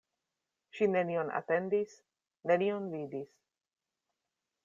Ŝi 0.77 0.87
nenion 0.93 1.27
atentis, 1.39 1.93
nenion 2.53 2.87
vidis. 2.97 3.37